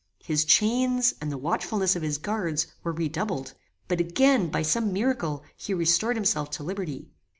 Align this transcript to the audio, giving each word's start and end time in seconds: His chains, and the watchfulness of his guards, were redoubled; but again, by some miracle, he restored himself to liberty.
His 0.23 0.45
chains, 0.45 1.13
and 1.21 1.31
the 1.31 1.37
watchfulness 1.37 1.95
of 1.95 2.01
his 2.01 2.17
guards, 2.17 2.65
were 2.83 2.91
redoubled; 2.91 3.53
but 3.87 3.99
again, 3.99 4.49
by 4.49 4.63
some 4.63 4.91
miracle, 4.91 5.43
he 5.55 5.75
restored 5.75 6.15
himself 6.17 6.49
to 6.57 6.63
liberty. 6.63 7.11